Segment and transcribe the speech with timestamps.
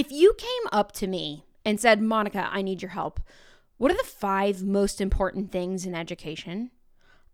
[0.00, 3.20] If you came up to me and said, Monica, I need your help,
[3.76, 6.70] what are the five most important things in education?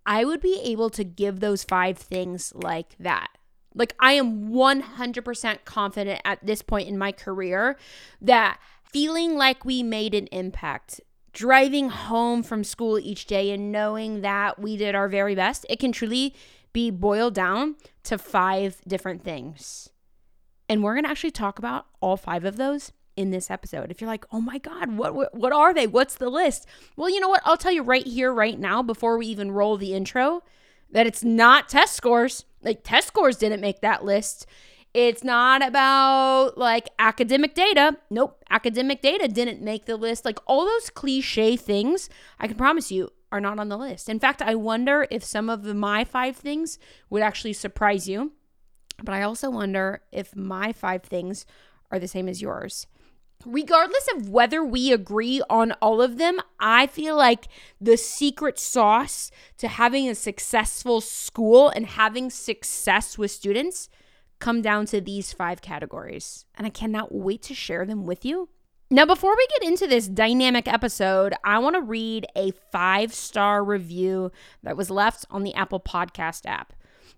[0.04, 3.28] I would be able to give those five things like that.
[3.72, 7.76] Like, I am 100% confident at this point in my career
[8.20, 11.00] that feeling like we made an impact,
[11.32, 15.78] driving home from school each day and knowing that we did our very best, it
[15.78, 16.34] can truly
[16.72, 19.90] be boiled down to five different things.
[20.68, 23.90] And we're going to actually talk about all five of those in this episode.
[23.90, 25.86] If you're like, "Oh my god, what, what are they?
[25.86, 27.42] What's the list?" Well, you know what?
[27.44, 30.42] I'll tell you right here right now before we even roll the intro
[30.90, 32.44] that it's not test scores.
[32.62, 34.46] Like test scores didn't make that list.
[34.94, 37.98] It's not about like academic data.
[38.10, 40.24] Nope, academic data didn't make the list.
[40.24, 44.08] Like all those cliche things, I can promise you are not on the list.
[44.08, 46.78] In fact, I wonder if some of my five things
[47.10, 48.32] would actually surprise you.
[49.02, 51.46] But I also wonder if my five things
[51.90, 52.86] are the same as yours
[53.44, 57.48] regardless of whether we agree on all of them, I feel like
[57.80, 63.88] the secret sauce to having a successful school and having success with students
[64.38, 66.44] come down to these five categories.
[66.56, 68.48] And I cannot wait to share them with you.
[68.88, 73.64] Now, before we get into this dynamic episode, I want to read a five star
[73.64, 74.30] review
[74.62, 76.72] that was left on the Apple Podcast app.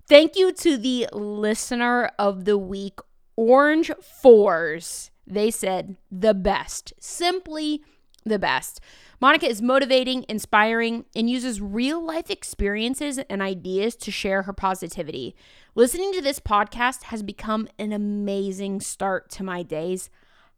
[0.09, 2.99] Thank you to the listener of the week,
[3.37, 5.11] Orange Fours.
[5.27, 7.83] They said the best, simply
[8.25, 8.81] the best.
[9.21, 15.37] Monica is motivating, inspiring, and uses real life experiences and ideas to share her positivity.
[15.75, 20.09] Listening to this podcast has become an amazing start to my days.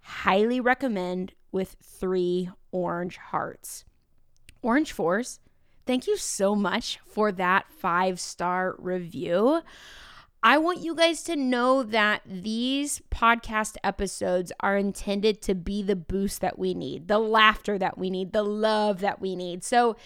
[0.03, 3.85] Highly recommend with three orange hearts.
[4.63, 5.41] Orange Fours,
[5.91, 9.61] thank you so much for that five star review.
[10.41, 15.97] I want you guys to know that these podcast episodes are intended to be the
[15.97, 19.65] boost that we need, the laughter that we need, the love that we need.
[19.65, 19.97] So,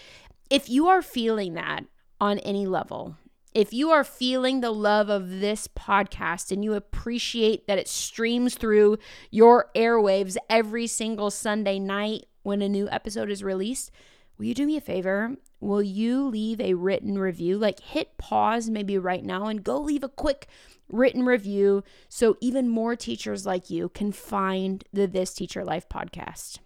[0.49, 1.85] if you are feeling that
[2.19, 3.17] on any level,
[3.53, 8.55] if you are feeling the love of this podcast and you appreciate that it streams
[8.55, 8.97] through
[9.29, 13.91] your airwaves every single Sunday night when a new episode is released,
[14.39, 17.57] will you do me a favor will you leave a written review?
[17.57, 20.47] Like hit pause maybe right now and go leave a quick
[20.87, 26.59] written review so even more teachers like you can find the This Teacher Life podcast.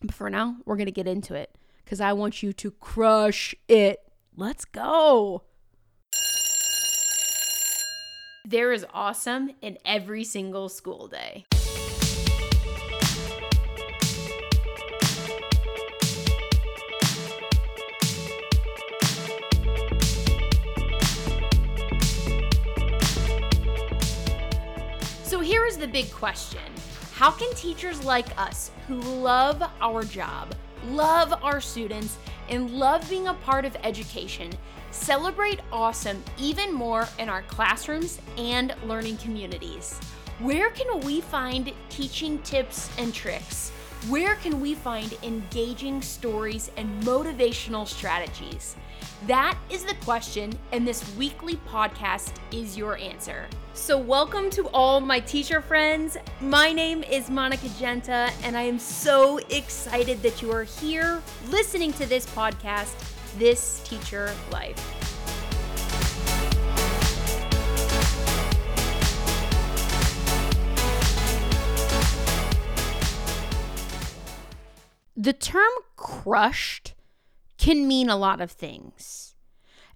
[0.00, 3.54] But for now, we're going to get into it because I want you to crush
[3.68, 4.00] it.
[4.36, 5.42] Let's go.
[8.46, 11.44] There is awesome in every single school day.
[25.80, 26.60] The big question
[27.14, 30.54] How can teachers like us, who love our job,
[30.88, 32.18] love our students,
[32.50, 34.52] and love being a part of education,
[34.90, 39.98] celebrate awesome even more in our classrooms and learning communities?
[40.40, 43.70] Where can we find teaching tips and tricks?
[44.08, 48.76] Where can we find engaging stories and motivational strategies?
[49.26, 53.46] That is the question, and this weekly podcast is your answer.
[53.74, 56.16] So, welcome to all my teacher friends.
[56.40, 61.92] My name is Monica Genta, and I am so excited that you are here listening
[61.94, 62.94] to this podcast,
[63.38, 64.78] This Teacher Life.
[75.14, 76.89] The term crushed
[77.60, 79.34] can mean a lot of things.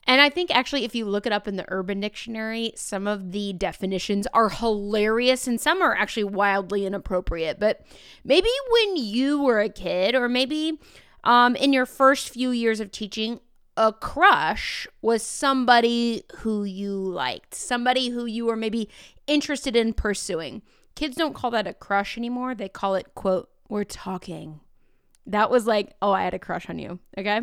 [0.06, 3.32] And I think actually, if you look it up in the Urban Dictionary, some of
[3.32, 7.58] the definitions are hilarious and some are actually wildly inappropriate.
[7.58, 7.80] But
[8.22, 10.78] maybe when you were a kid, or maybe
[11.24, 13.40] um, in your first few years of teaching,
[13.78, 18.90] a crush was somebody who you liked, somebody who you were maybe
[19.26, 20.60] interested in pursuing.
[20.94, 22.54] Kids don't call that a crush anymore.
[22.54, 24.60] They call it, quote, we're talking.
[25.26, 26.98] That was like, oh, I had a crush on you.
[27.16, 27.40] Okay.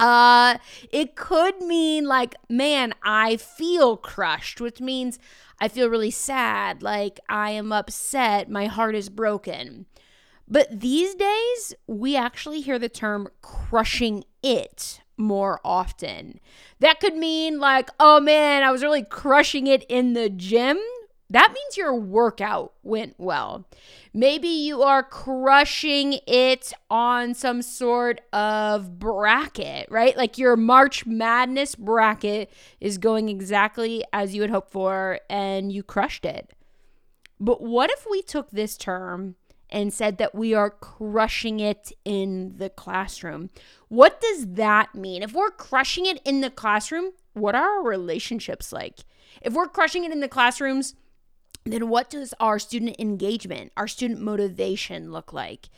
[0.00, 0.58] Uh,
[0.90, 5.18] it could mean like, man, I feel crushed, which means
[5.60, 9.86] I feel really sad, like I am upset, my heart is broken.
[10.48, 16.40] But these days, we actually hear the term crushing it more often.
[16.80, 20.78] That could mean like, oh man, I was really crushing it in the gym
[21.30, 23.64] that means your workout went well.
[24.12, 30.16] Maybe you are crushing it on some sort of bracket, right?
[30.16, 35.84] Like your March Madness bracket is going exactly as you had hoped for and you
[35.84, 36.52] crushed it.
[37.38, 39.36] But what if we took this term
[39.70, 43.50] and said that we are crushing it in the classroom?
[43.88, 45.22] What does that mean?
[45.22, 48.98] If we're crushing it in the classroom, what are our relationships like?
[49.40, 50.96] If we're crushing it in the classrooms,
[51.64, 55.68] then what does our student engagement, our student motivation look like?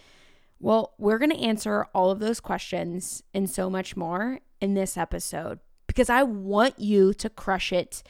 [0.60, 4.96] Well, we're going to answer all of those questions and so much more in this
[4.96, 5.58] episode
[5.88, 8.02] because I want you to crush it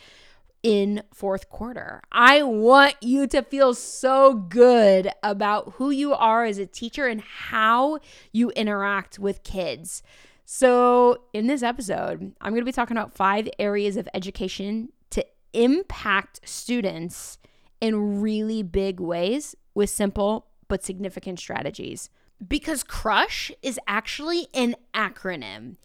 [0.63, 2.03] in fourth quarter.
[2.13, 7.21] I want you to feel so good about who you are as a teacher and
[7.21, 7.99] how
[8.33, 10.03] you interact with kids.
[10.45, 15.25] So, in this episode, I'm going to be talking about five areas of education to
[15.55, 17.39] impact students
[17.83, 22.09] in really big ways with simple but significant strategies.
[22.47, 25.77] Because CRUSH is actually an acronym.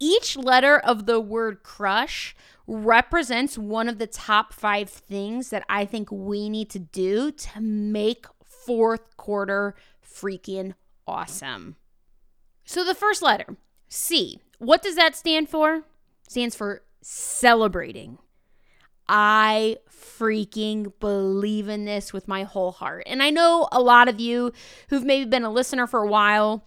[0.00, 2.34] Each letter of the word crush
[2.66, 7.60] represents one of the top five things that I think we need to do to
[7.60, 9.74] make fourth quarter
[10.04, 10.74] freaking
[11.06, 11.76] awesome.
[12.64, 13.56] So, the first letter,
[13.88, 15.82] C, what does that stand for?
[16.28, 18.18] Stands for celebrating.
[19.08, 23.04] I freaking believe in this with my whole heart.
[23.06, 24.52] And I know a lot of you
[24.88, 26.64] who've maybe been a listener for a while,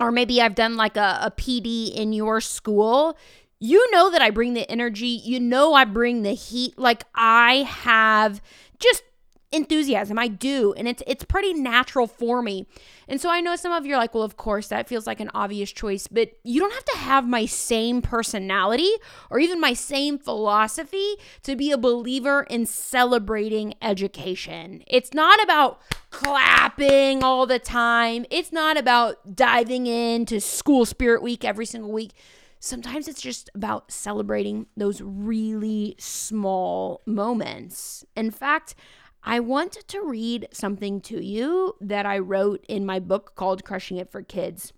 [0.00, 3.16] or maybe I've done like a, a PD in your school.
[3.60, 5.20] You know that I bring the energy.
[5.24, 6.78] You know I bring the heat.
[6.78, 8.42] Like I have
[8.78, 9.04] just
[9.52, 10.18] enthusiasm.
[10.18, 12.66] I do, and it's it's pretty natural for me.
[13.08, 15.20] And so I know some of you are like, well, of course, that feels like
[15.20, 18.90] an obvious choice, but you don't have to have my same personality
[19.28, 24.82] or even my same philosophy to be a believer in celebrating education.
[24.86, 28.24] It's not about clapping all the time.
[28.30, 32.12] It's not about diving into school spirit week every single week.
[32.60, 38.04] Sometimes it's just about celebrating those really small moments.
[38.14, 38.76] In fact,
[39.24, 43.96] I want to read something to you that I wrote in my book called Crushing
[43.98, 44.72] It for Kids.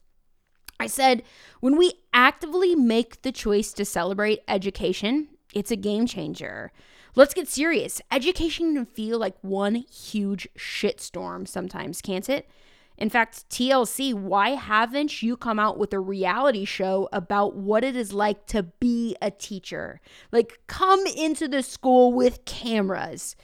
[0.78, 1.22] I said,
[1.60, 6.72] when we actively make the choice to celebrate education, it's a game changer.
[7.14, 8.02] Let's get serious.
[8.10, 12.50] Education can feel like one huge shitstorm sometimes, can't it?
[12.98, 17.96] In fact, TLC, why haven't you come out with a reality show about what it
[17.96, 20.00] is like to be a teacher?
[20.32, 23.36] Like, come into the school with cameras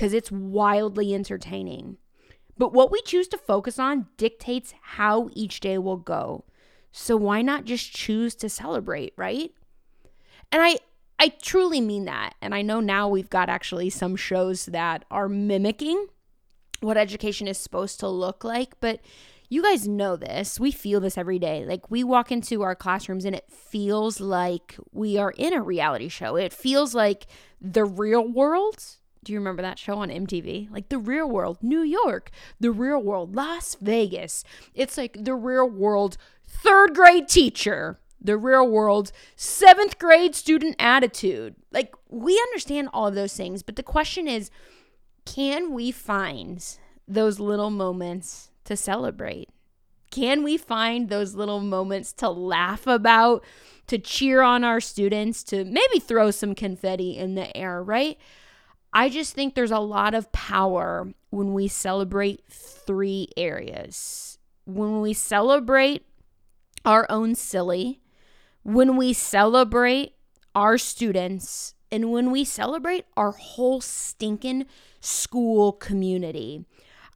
[0.00, 1.98] because it's wildly entertaining.
[2.56, 6.46] But what we choose to focus on dictates how each day will go.
[6.90, 9.52] So why not just choose to celebrate, right?
[10.50, 10.78] And I
[11.18, 12.34] I truly mean that.
[12.40, 16.06] And I know now we've got actually some shows that are mimicking
[16.80, 19.00] what education is supposed to look like, but
[19.50, 20.58] you guys know this.
[20.58, 21.66] We feel this every day.
[21.66, 26.08] Like we walk into our classrooms and it feels like we are in a reality
[26.08, 26.36] show.
[26.36, 27.26] It feels like
[27.60, 30.70] the real world do you remember that show on MTV?
[30.70, 34.44] Like the real world, New York, the real world, Las Vegas.
[34.74, 41.54] It's like the real world third grade teacher, the real world seventh grade student attitude.
[41.70, 44.50] Like we understand all of those things, but the question is
[45.26, 49.50] can we find those little moments to celebrate?
[50.10, 53.44] Can we find those little moments to laugh about,
[53.86, 58.18] to cheer on our students, to maybe throw some confetti in the air, right?
[58.92, 64.38] I just think there's a lot of power when we celebrate three areas.
[64.64, 66.04] When we celebrate
[66.84, 68.00] our own silly,
[68.62, 70.14] when we celebrate
[70.54, 74.66] our students, and when we celebrate our whole stinking
[75.00, 76.64] school community.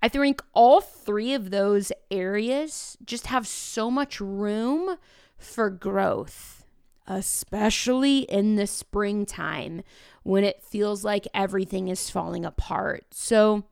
[0.03, 4.97] I think all three of those areas just have so much room
[5.39, 6.64] for growth,
[7.07, 9.83] especially in the springtime
[10.23, 13.07] when it feels like everything is falling apart.
[13.13, 13.65] So,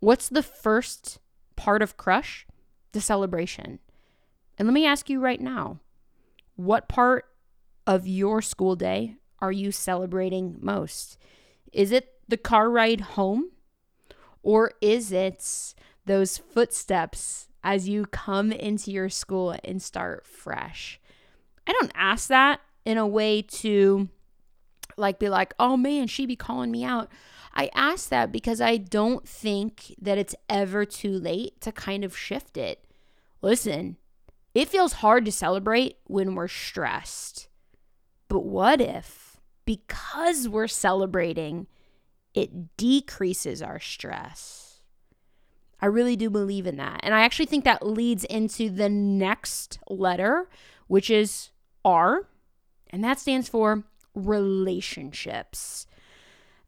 [0.00, 1.18] what's the first
[1.56, 2.46] part of Crush?
[2.92, 3.78] The celebration.
[4.58, 5.78] And let me ask you right now
[6.56, 7.26] what part
[7.86, 11.16] of your school day are you celebrating most?
[11.72, 13.50] Is it the car ride home?
[14.42, 15.74] Or is it
[16.06, 21.00] those footsteps as you come into your school and start fresh?
[21.66, 24.08] I don't ask that in a way to
[24.96, 27.10] like be like, oh man, she be calling me out.
[27.52, 32.16] I ask that because I don't think that it's ever too late to kind of
[32.16, 32.84] shift it.
[33.42, 33.96] Listen,
[34.54, 37.48] it feels hard to celebrate when we're stressed.
[38.28, 41.66] But what if, because we're celebrating,
[42.34, 44.80] it decreases our stress?
[45.80, 47.00] I really do believe in that.
[47.02, 50.48] And I actually think that leads into the next letter,
[50.86, 51.50] which is
[51.84, 52.28] R.
[52.90, 55.86] And that stands for relationships.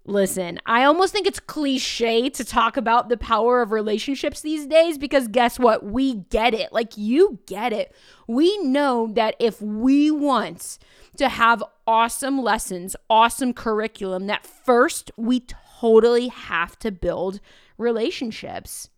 [0.05, 4.99] Listen, I almost think it's cliche to talk about the power of relationships these days
[4.99, 5.85] because guess what?
[5.85, 6.73] We get it.
[6.73, 7.95] Like, you get it.
[8.27, 10.79] We know that if we want
[11.19, 15.47] to have awesome lessons, awesome curriculum, that first we
[15.81, 17.39] totally have to build
[17.79, 18.89] relationships.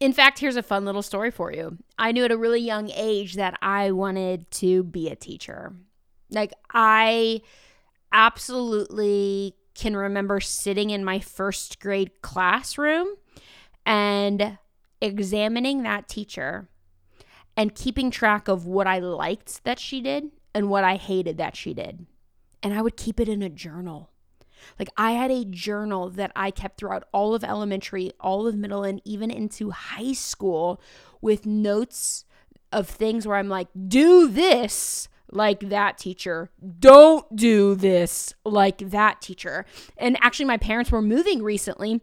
[0.00, 1.78] In fact, here's a fun little story for you.
[1.98, 5.74] I knew at a really young age that I wanted to be a teacher.
[6.30, 7.42] Like, I
[8.12, 13.08] absolutely can remember sitting in my first grade classroom
[13.86, 14.58] and
[15.00, 16.68] examining that teacher
[17.56, 21.56] and keeping track of what I liked that she did and what I hated that
[21.56, 22.06] she did.
[22.62, 24.10] And I would keep it in a journal.
[24.78, 28.84] Like I had a journal that I kept throughout all of elementary, all of middle,
[28.84, 30.80] and even into high school
[31.20, 32.24] with notes
[32.72, 36.50] of things where I'm like, do this like that teacher.
[36.78, 39.64] Don't do this like that teacher.
[39.96, 42.00] And actually, my parents were moving recently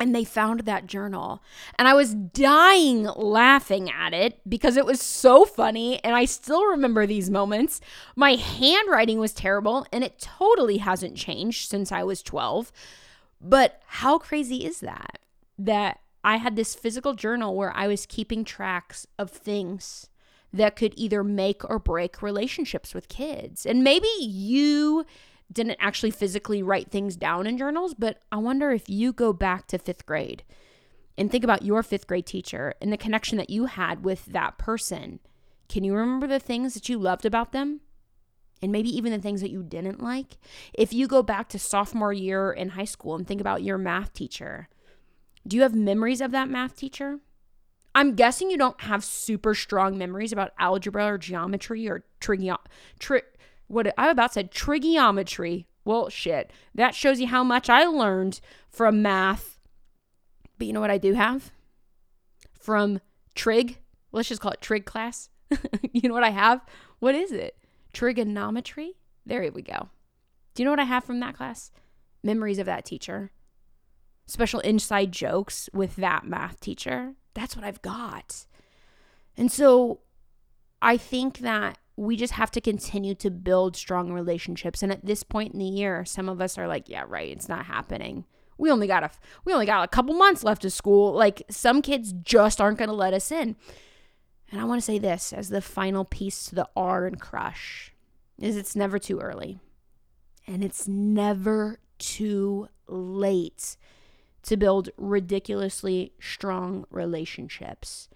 [0.00, 1.42] and they found that journal.
[1.78, 6.02] And I was dying laughing at it because it was so funny.
[6.04, 7.80] And I still remember these moments.
[8.14, 12.72] My handwriting was terrible and it totally hasn't changed since I was 12.
[13.40, 15.18] But how crazy is that?
[15.58, 20.08] That I had this physical journal where I was keeping tracks of things
[20.52, 23.66] that could either make or break relationships with kids.
[23.66, 25.04] And maybe you
[25.52, 29.66] didn't actually physically write things down in journals, but I wonder if you go back
[29.68, 30.44] to fifth grade
[31.16, 34.58] and think about your fifth grade teacher and the connection that you had with that
[34.58, 35.20] person.
[35.68, 37.80] Can you remember the things that you loved about them?
[38.60, 40.36] And maybe even the things that you didn't like?
[40.74, 44.12] If you go back to sophomore year in high school and think about your math
[44.12, 44.68] teacher,
[45.46, 47.20] do you have memories of that math teacher?
[47.98, 52.70] I'm guessing you don't have super strong memories about algebra or geometry or trigonometry.
[53.00, 53.22] Tri-
[53.66, 55.66] what I about said trigonometry.
[55.84, 56.52] Well, shit.
[56.76, 58.40] That shows you how much I learned
[58.70, 59.58] from math.
[60.58, 61.50] But you know what I do have?
[62.56, 63.00] From
[63.34, 63.80] trig.
[64.12, 65.28] Let's just call it trig class.
[65.92, 66.64] you know what I have?
[67.00, 67.56] What is it?
[67.92, 68.92] Trigonometry?
[69.26, 69.88] There we go.
[70.54, 71.72] Do you know what I have from that class?
[72.22, 73.32] Memories of that teacher.
[74.28, 78.46] Special inside jokes with that math teacher that's what I've got.
[79.36, 80.00] And so
[80.82, 84.82] I think that we just have to continue to build strong relationships.
[84.82, 87.48] And at this point in the year, some of us are like, yeah, right, it's
[87.48, 88.24] not happening.
[88.56, 89.10] We only got a
[89.44, 91.12] we only got a couple months left of school.
[91.12, 93.56] Like some kids just aren't going to let us in.
[94.50, 97.92] And I want to say this as the final piece to the R and crush
[98.40, 99.60] is it's never too early.
[100.46, 103.76] And it's never too late
[104.48, 108.08] to build ridiculously strong relationships.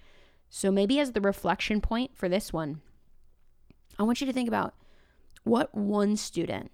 [0.48, 2.80] So, maybe as the reflection point for this one,
[3.98, 4.74] I want you to think about
[5.44, 6.70] what one student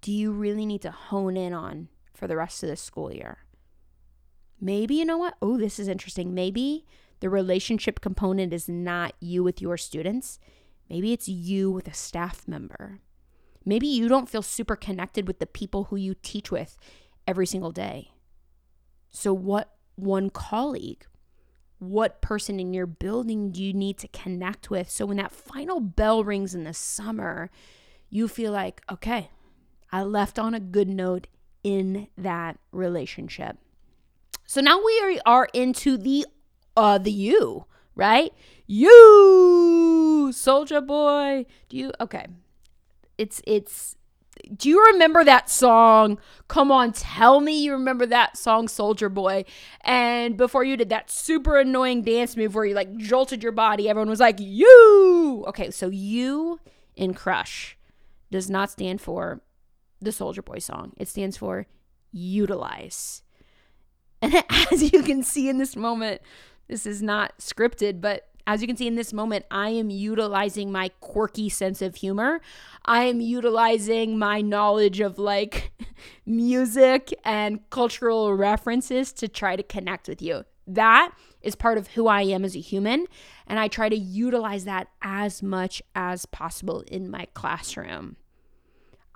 [0.00, 3.38] do you really need to hone in on for the rest of the school year?
[4.60, 5.34] Maybe, you know what?
[5.42, 6.32] Oh, this is interesting.
[6.32, 6.86] Maybe
[7.18, 10.38] the relationship component is not you with your students.
[10.88, 13.00] Maybe it's you with a staff member.
[13.64, 16.78] Maybe you don't feel super connected with the people who you teach with
[17.26, 18.13] every single day.
[19.16, 21.06] So, what one colleague,
[21.78, 24.90] what person in your building do you need to connect with?
[24.90, 27.48] So, when that final bell rings in the summer,
[28.10, 29.30] you feel like, okay,
[29.92, 31.28] I left on a good note
[31.62, 33.56] in that relationship.
[34.46, 36.26] So now we are into the
[36.76, 38.32] uh the you, right?
[38.66, 41.46] You, Soulja Boy.
[41.68, 42.26] Do you okay?
[43.16, 43.96] It's it's
[44.56, 46.18] do you remember that song?
[46.48, 49.44] Come on, tell me you remember that song, Soulja Boy.
[49.82, 53.88] And before you did that super annoying dance move where you like jolted your body,
[53.88, 55.44] everyone was like, you.
[55.48, 56.60] Okay, so you
[56.96, 57.76] in Crush
[58.30, 59.40] does not stand for
[60.00, 61.66] the Soulja Boy song, it stands for
[62.12, 63.22] utilize.
[64.20, 64.34] And
[64.72, 66.20] as you can see in this moment,
[66.68, 70.70] this is not scripted, but as you can see in this moment, I am utilizing
[70.70, 72.40] my quirky sense of humor.
[72.84, 75.72] I am utilizing my knowledge of like
[76.26, 80.44] music and cultural references to try to connect with you.
[80.66, 83.06] That is part of who I am as a human.
[83.46, 88.16] And I try to utilize that as much as possible in my classroom.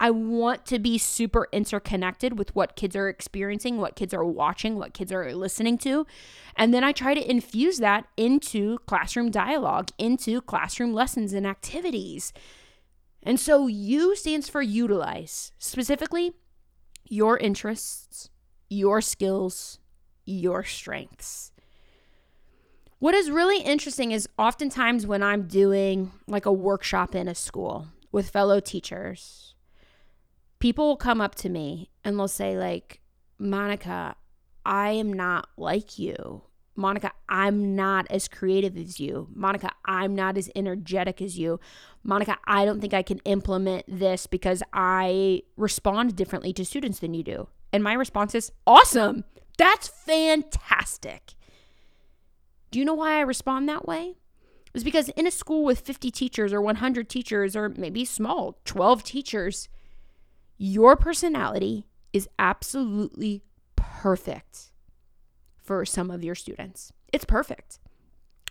[0.01, 4.77] I want to be super interconnected with what kids are experiencing, what kids are watching,
[4.77, 6.07] what kids are listening to.
[6.57, 12.33] And then I try to infuse that into classroom dialogue, into classroom lessons and activities.
[13.23, 16.33] And so U stands for utilize, specifically
[17.09, 18.31] your interests,
[18.69, 19.79] your skills,
[20.25, 21.53] your strengths.
[23.01, 27.87] What is really interesting is oftentimes when I'm doing like a workshop in a school
[28.11, 29.55] with fellow teachers,
[30.59, 33.01] people will come up to me and they'll say, like,
[33.39, 34.17] Monica,
[34.65, 36.43] I am not like you.
[36.75, 39.29] Monica, I'm not as creative as you.
[39.35, 41.59] Monica, I'm not as energetic as you.
[42.05, 47.15] Monica, I don't think I can implement this because I respond differently to students than
[47.15, 47.49] you do.
[47.73, 49.25] And my response is, awesome.
[49.59, 51.35] That's fantastic.
[52.71, 54.15] Do you know why I respond that way?
[54.73, 59.03] It's because in a school with 50 teachers or 100 teachers or maybe small, 12
[59.03, 59.69] teachers,
[60.59, 63.43] your personality is absolutely
[63.77, 64.73] perfect
[65.57, 66.93] for some of your students.
[67.13, 67.79] It's perfect.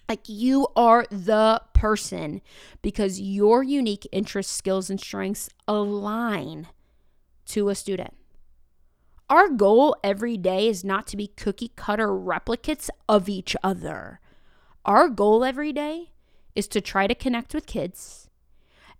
[0.07, 2.41] Like you are the person
[2.81, 6.67] because your unique interests, skills, and strengths align
[7.47, 8.13] to a student.
[9.29, 14.21] Our goal every day is not to be cookie cutter replicates of each other.
[14.85, 16.11] Our goal every day
[16.55, 18.26] is to try to connect with kids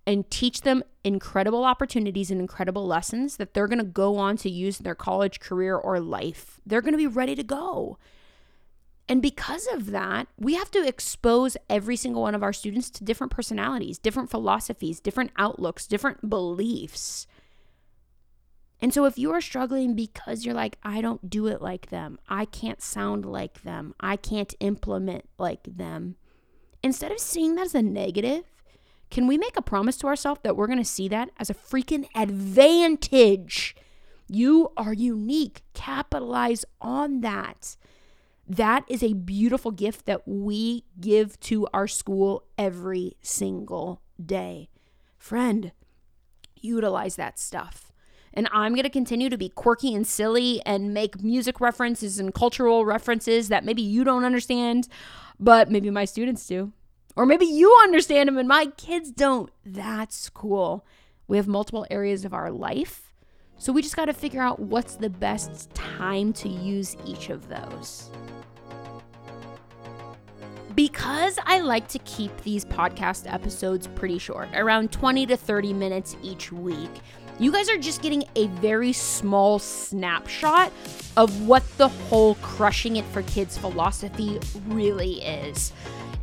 [0.08, 4.48] and teach them incredible opportunities and incredible lessons that they're going to go on to
[4.48, 6.62] use in their college career or life.
[6.64, 7.98] They're going to be ready to go.
[9.06, 13.04] And because of that, we have to expose every single one of our students to
[13.04, 17.26] different personalities, different philosophies, different outlooks, different beliefs.
[18.80, 22.18] And so if you are struggling because you're like, I don't do it like them,
[22.30, 26.16] I can't sound like them, I can't implement like them,
[26.82, 28.44] instead of seeing that as a negative,
[29.10, 31.54] can we make a promise to ourselves that we're going to see that as a
[31.54, 33.74] freaking advantage?
[34.28, 35.62] You are unique.
[35.72, 37.76] Capitalize on that.
[38.46, 44.68] That is a beautiful gift that we give to our school every single day.
[45.16, 45.72] Friend,
[46.56, 47.92] utilize that stuff.
[48.32, 52.32] And I'm going to continue to be quirky and silly and make music references and
[52.32, 54.88] cultural references that maybe you don't understand,
[55.40, 56.72] but maybe my students do.
[57.18, 59.50] Or maybe you understand them and my kids don't.
[59.66, 60.86] That's cool.
[61.26, 63.12] We have multiple areas of our life.
[63.56, 67.48] So we just got to figure out what's the best time to use each of
[67.48, 68.08] those.
[70.76, 76.16] Because I like to keep these podcast episodes pretty short, around 20 to 30 minutes
[76.22, 77.00] each week,
[77.40, 80.72] you guys are just getting a very small snapshot
[81.16, 84.38] of what the whole crushing it for kids philosophy
[84.68, 85.72] really is.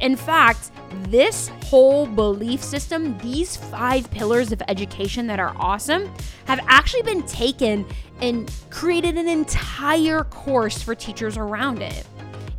[0.06, 0.70] In fact,
[1.10, 6.14] this whole belief system, these five pillars of education that are awesome,
[6.46, 7.88] have actually been taken
[8.22, 12.06] and created an entire course for teachers around it.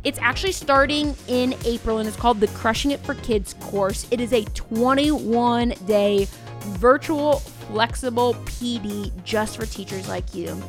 [0.03, 4.07] It's actually starting in April and it's called the Crushing It for Kids course.
[4.11, 6.27] It is a 21 day
[6.59, 10.61] virtual, flexible PD just for teachers like you.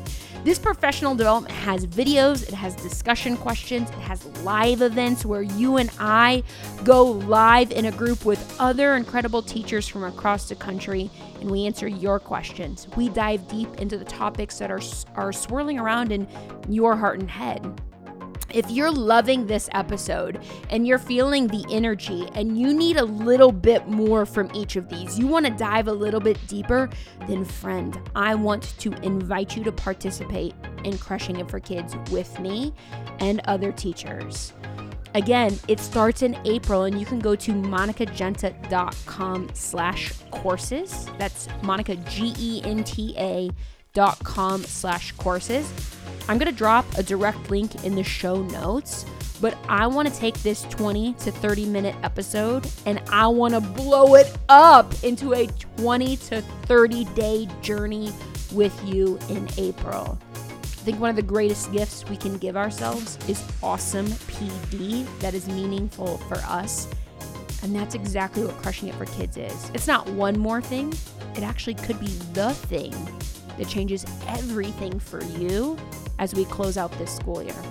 [0.44, 5.78] This professional development has videos, it has discussion questions, it has live events where you
[5.78, 6.44] and I
[6.84, 11.66] go live in a group with other incredible teachers from across the country and we
[11.66, 12.86] answer your questions.
[12.96, 14.80] We dive deep into the topics that are,
[15.16, 16.28] are swirling around in
[16.68, 17.80] your heart and head.
[18.52, 23.52] If you're loving this episode and you're feeling the energy and you need a little
[23.52, 26.88] bit more from each of these, you want to dive a little bit deeper,
[27.26, 32.40] then, friend, I want to invite you to participate in Crushing It for Kids with
[32.40, 32.72] me
[33.20, 34.54] and other teachers.
[35.14, 41.06] Again, it starts in April and you can go to monicagenta.com slash courses.
[41.18, 43.50] That's Monica, G-E-N-T-A
[44.24, 45.72] com slash courses
[46.28, 49.06] I'm going to drop a direct link in the show notes,
[49.40, 53.60] but I want to take this 20 to 30 minute episode and I want to
[53.62, 55.46] blow it up into a
[55.78, 58.12] 20 to 30 day journey
[58.52, 60.18] with you in April.
[60.62, 65.32] I think one of the greatest gifts we can give ourselves is awesome PD that
[65.32, 66.88] is meaningful for us.
[67.62, 69.70] And that's exactly what Crushing It for Kids is.
[69.74, 70.92] It's not one more thing,
[71.36, 72.94] it actually could be the thing
[73.58, 75.76] that changes everything for you
[76.18, 77.62] as we close out this school year.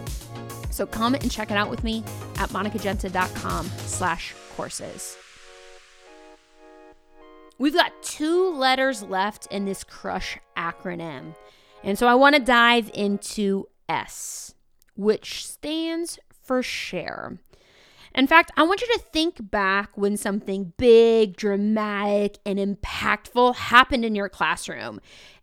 [0.70, 2.04] So come and check it out with me
[2.38, 5.18] at monicagenta.com slash courses.
[7.58, 11.36] We've got two letters left in this CRUSH acronym.
[11.84, 14.54] And so I want to dive into S,
[14.96, 17.40] which stands for share.
[18.14, 24.06] In fact, I want you to think back when something big, dramatic, and impactful happened
[24.06, 25.00] in your classroom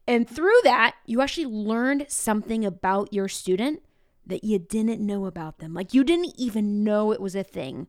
[0.07, 3.83] and through that, you actually learned something about your student
[4.27, 5.75] that you didn't know about them.
[5.75, 7.89] Like you didn't even know it was a thing,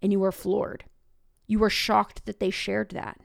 [0.00, 0.84] and you were floored.
[1.46, 3.20] You were shocked that they shared that.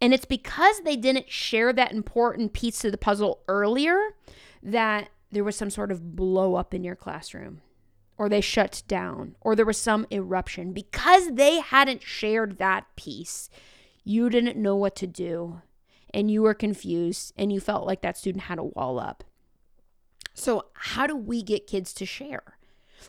[0.00, 3.98] And it's because they didn't share that important piece of the puzzle earlier
[4.62, 7.60] that there was some sort of blow up in your classroom,
[8.16, 10.72] or they shut down, or there was some eruption.
[10.72, 13.50] Because they hadn't shared that piece,
[14.04, 15.62] you didn't know what to do
[16.18, 19.22] and you were confused and you felt like that student had a wall up.
[20.34, 22.58] So, how do we get kids to share?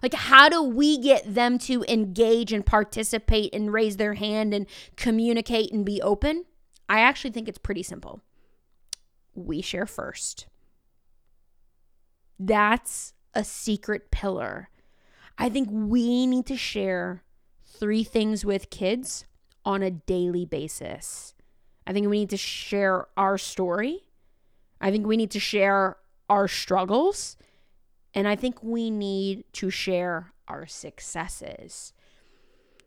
[0.03, 4.67] Like, how do we get them to engage and participate and raise their hand and
[4.95, 6.45] communicate and be open?
[6.87, 8.21] I actually think it's pretty simple.
[9.33, 10.45] We share first.
[12.37, 14.69] That's a secret pillar.
[15.35, 17.23] I think we need to share
[17.65, 19.25] three things with kids
[19.65, 21.33] on a daily basis.
[21.89, 24.03] I think we need to share our story.
[24.79, 25.97] I think we need to share
[26.29, 27.35] our struggles.
[28.13, 31.91] And I think we need to share our successes.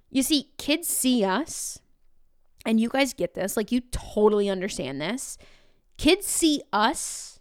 [0.09, 1.81] You see, kids see us,
[2.65, 5.37] and you guys get this, like, you totally understand this.
[5.99, 7.41] Kids see us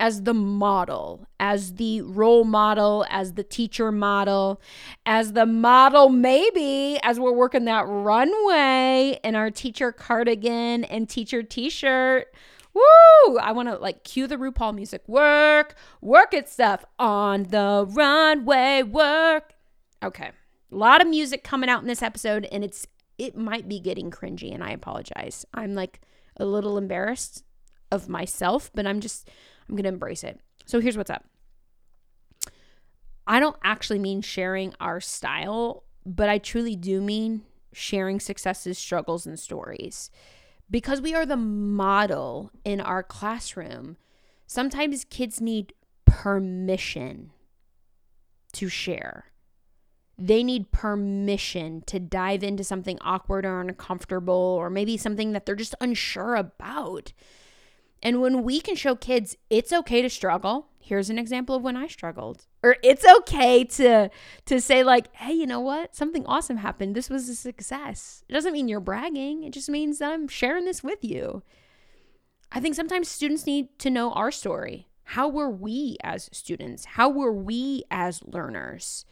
[0.00, 4.60] as the model, as the role model, as the teacher model,
[5.04, 11.42] as the model, maybe as we're working that runway in our teacher cardigan and teacher
[11.42, 12.34] t shirt.
[12.72, 13.38] Woo!
[13.38, 15.02] I want to like cue the RuPaul music.
[15.06, 19.52] Work, work it stuff on the runway, work.
[20.02, 20.30] Okay.
[20.72, 22.86] A lot of music coming out in this episode, and it's
[23.18, 25.44] it might be getting cringy, and I apologize.
[25.52, 26.00] I'm like
[26.38, 27.44] a little embarrassed
[27.90, 29.28] of myself, but I'm just
[29.70, 30.40] I'm gonna embrace it.
[30.66, 31.24] So here's what's up.
[33.26, 39.26] I don't actually mean sharing our style, but I truly do mean sharing successes, struggles,
[39.26, 40.10] and stories
[40.70, 43.96] because we are the model in our classroom,
[44.46, 47.32] sometimes kids need permission
[48.52, 49.26] to share.
[50.16, 55.54] They need permission to dive into something awkward or uncomfortable, or maybe something that they're
[55.54, 57.12] just unsure about.
[58.02, 61.76] And when we can show kids it's okay to struggle, here's an example of when
[61.76, 62.46] I struggled.
[62.62, 64.10] Or it's okay to
[64.46, 65.94] to say like, "Hey, you know what?
[65.94, 66.94] Something awesome happened.
[66.94, 69.44] This was a success." It doesn't mean you're bragging.
[69.44, 71.42] It just means that I'm sharing this with you.
[72.52, 74.88] I think sometimes students need to know our story.
[75.04, 76.84] How were we as students?
[76.84, 79.04] How were we as learners?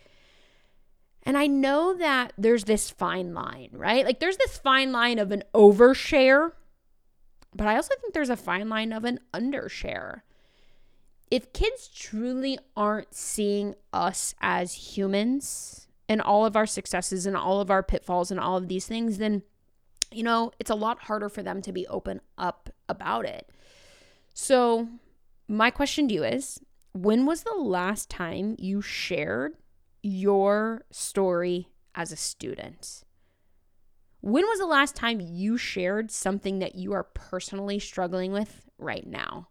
[1.25, 4.05] And I know that there's this fine line, right?
[4.05, 6.53] Like there's this fine line of an overshare
[7.59, 10.21] but I also think there's a fine line of an undershare.
[11.29, 17.61] If kids truly aren't seeing us as humans and all of our successes and all
[17.61, 19.43] of our pitfalls and all of these things, then,
[20.13, 23.51] you know, it's a lot harder for them to be open up about it.
[24.33, 24.89] So,
[25.49, 26.61] my question to you is
[26.93, 29.55] when was the last time you shared
[30.01, 33.03] your story as a student?
[34.21, 39.07] When was the last time you shared something that you are personally struggling with right
[39.07, 39.49] now?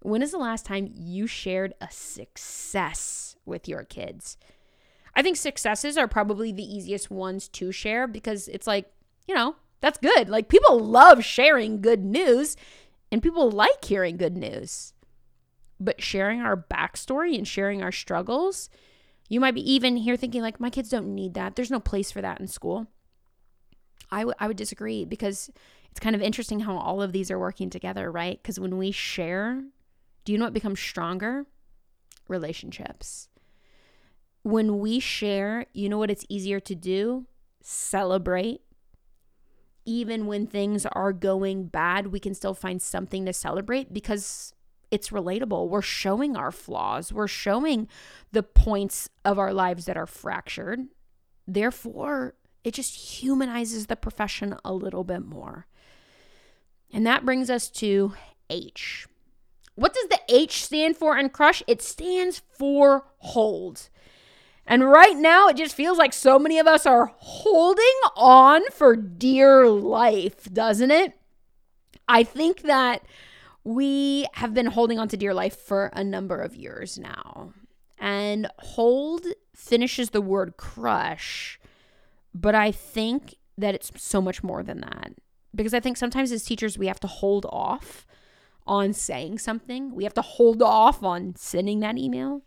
[0.00, 4.38] When is the last time you shared a success with your kids?
[5.14, 8.92] I think successes are probably the easiest ones to share because it's like,
[9.26, 10.28] you know, that's good.
[10.28, 12.56] Like people love sharing good news
[13.10, 14.92] and people like hearing good news.
[15.80, 18.68] But sharing our backstory and sharing our struggles,
[19.28, 21.54] you might be even here thinking, like, my kids don't need that.
[21.54, 22.88] There's no place for that in school.
[24.10, 25.50] I, w- I would disagree because
[25.90, 28.40] it's kind of interesting how all of these are working together, right?
[28.42, 29.62] Because when we share,
[30.24, 31.46] do you know what becomes stronger?
[32.28, 33.28] Relationships.
[34.42, 37.26] When we share, you know what it's easier to do?
[37.62, 38.60] Celebrate.
[39.84, 44.52] Even when things are going bad, we can still find something to celebrate because
[44.90, 45.68] it's relatable.
[45.68, 47.88] We're showing our flaws, we're showing
[48.32, 50.80] the points of our lives that are fractured.
[51.46, 52.34] Therefore,
[52.68, 55.66] it just humanizes the profession a little bit more.
[56.92, 58.12] And that brings us to
[58.50, 59.06] H.
[59.74, 61.62] What does the H stand for in Crush?
[61.66, 63.88] It stands for hold.
[64.66, 68.94] And right now, it just feels like so many of us are holding on for
[68.96, 71.14] dear life, doesn't it?
[72.06, 73.02] I think that
[73.64, 77.54] we have been holding on to dear life for a number of years now.
[77.98, 81.57] And hold finishes the word crush
[82.34, 85.12] but I think that it's so much more than that.
[85.54, 88.06] Because I think sometimes as teachers, we have to hold off
[88.66, 89.94] on saying something.
[89.94, 92.42] We have to hold off on sending that email.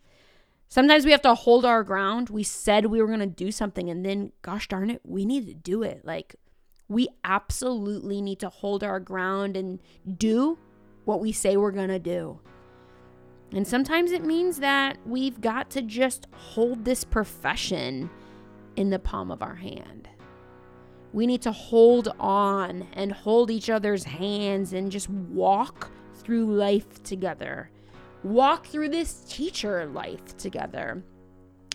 [0.70, 2.30] Sometimes we have to hold our ground.
[2.30, 5.48] We said we were going to do something, and then, gosh darn it, we need
[5.48, 6.06] to do it.
[6.06, 6.36] Like,
[6.88, 9.80] we absolutely need to hold our ground and
[10.18, 10.58] do
[11.04, 12.40] what we say we're going to do.
[13.54, 18.10] And sometimes it means that we've got to just hold this profession
[18.76, 20.08] in the palm of our hand.
[21.14, 27.04] We need to hold on and hold each other's hands and just walk through life
[27.04, 27.70] together.
[28.24, 31.04] Walk through this teacher life together.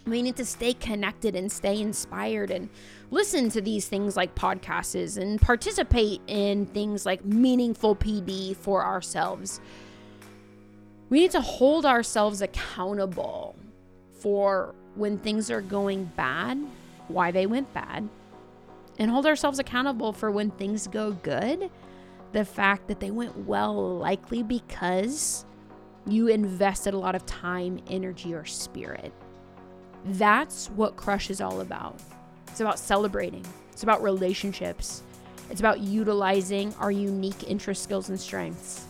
[0.07, 2.71] We need to stay connected and stay inspired and
[3.11, 9.61] listen to these things like podcasts and participate in things like meaningful PD for ourselves.
[11.11, 13.57] We need to hold ourselves accountable
[14.13, 16.65] for when things are going bad,
[17.09, 18.09] why they went bad,
[18.99, 21.71] and hold ourselves accountable for when things go good,
[22.33, 25.45] the fact that they went well, likely because
[26.07, 29.13] you invested a lot of time, energy, or spirit.
[30.05, 32.01] That's what Crush is all about.
[32.49, 35.03] It's about celebrating, it's about relationships,
[35.51, 38.85] it's about utilizing our unique interest, skills, and strengths.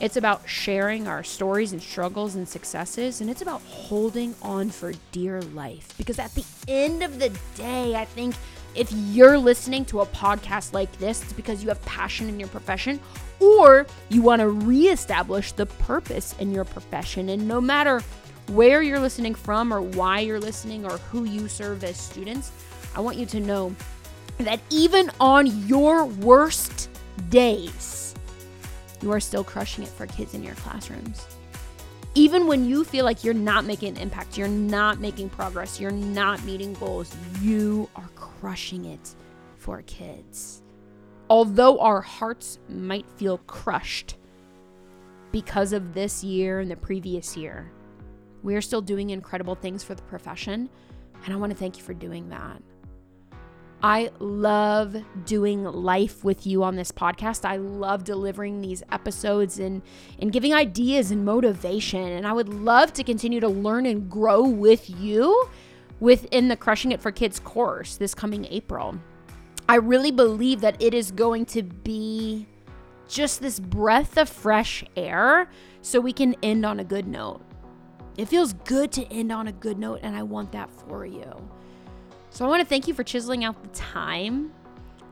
[0.00, 4.92] It's about sharing our stories and struggles and successes, and it's about holding on for
[5.12, 5.94] dear life.
[5.96, 8.34] Because at the end of the day, I think
[8.74, 12.48] if you're listening to a podcast like this, it's because you have passion in your
[12.48, 12.98] profession
[13.38, 17.28] or you want to reestablish the purpose in your profession.
[17.28, 18.00] And no matter
[18.48, 22.50] where you're listening from or why you're listening or who you serve as students,
[22.94, 23.74] I want you to know
[24.38, 26.88] that even on your worst
[27.28, 28.01] days,
[29.02, 31.26] you are still crushing it for kids in your classrooms.
[32.14, 35.90] Even when you feel like you're not making an impact, you're not making progress, you're
[35.90, 39.14] not meeting goals, you are crushing it
[39.56, 40.62] for kids.
[41.30, 44.16] Although our hearts might feel crushed
[45.30, 47.72] because of this year and the previous year,
[48.42, 50.68] we are still doing incredible things for the profession.
[51.24, 52.60] And I want to thank you for doing that.
[53.84, 57.44] I love doing life with you on this podcast.
[57.44, 59.82] I love delivering these episodes and,
[60.20, 62.00] and giving ideas and motivation.
[62.00, 65.48] And I would love to continue to learn and grow with you
[65.98, 69.00] within the Crushing It for Kids course this coming April.
[69.68, 72.46] I really believe that it is going to be
[73.08, 77.40] just this breath of fresh air so we can end on a good note.
[78.16, 81.50] It feels good to end on a good note, and I want that for you.
[82.32, 84.52] So I want to thank you for chiseling out the time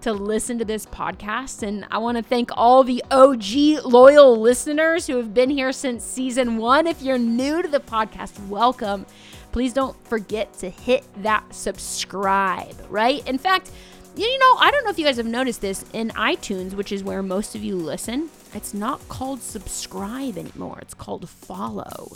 [0.01, 1.63] to listen to this podcast.
[1.63, 6.03] And I want to thank all the OG loyal listeners who have been here since
[6.03, 6.87] season one.
[6.87, 9.05] If you're new to the podcast, welcome.
[9.53, 13.29] Please don't forget to hit that subscribe, right?
[13.29, 13.71] In fact,
[14.17, 17.05] you know, I don't know if you guys have noticed this in iTunes, which is
[17.05, 18.31] where most of you listen.
[18.55, 22.13] It's not called subscribe anymore, it's called follow.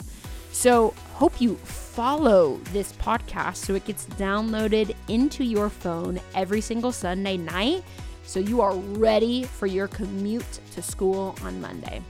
[0.55, 6.93] So, hope you follow this podcast so it gets downloaded into your phone every single
[6.93, 7.83] Sunday night
[8.23, 12.01] so you are ready for your commute to school on Monday.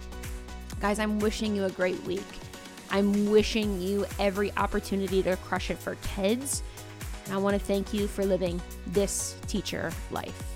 [0.80, 2.24] Guys, I'm wishing you a great week.
[2.92, 6.62] I'm wishing you every opportunity to crush it for kids.
[7.26, 10.55] And I want to thank you for living this teacher life.